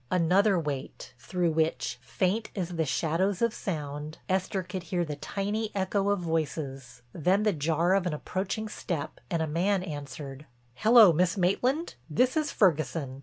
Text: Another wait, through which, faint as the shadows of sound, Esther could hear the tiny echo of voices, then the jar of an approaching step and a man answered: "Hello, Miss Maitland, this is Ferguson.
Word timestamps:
Another 0.09 0.59
wait, 0.59 1.13
through 1.19 1.51
which, 1.51 1.99
faint 2.01 2.49
as 2.55 2.69
the 2.69 2.85
shadows 2.87 3.39
of 3.39 3.53
sound, 3.53 4.17
Esther 4.27 4.63
could 4.63 4.81
hear 4.81 5.05
the 5.05 5.15
tiny 5.15 5.69
echo 5.75 6.09
of 6.09 6.21
voices, 6.21 7.03
then 7.13 7.43
the 7.43 7.53
jar 7.53 7.93
of 7.93 8.07
an 8.07 8.13
approaching 8.15 8.67
step 8.67 9.19
and 9.29 9.43
a 9.43 9.47
man 9.47 9.83
answered: 9.83 10.47
"Hello, 10.73 11.13
Miss 11.13 11.37
Maitland, 11.37 11.93
this 12.09 12.35
is 12.35 12.51
Ferguson. 12.51 13.19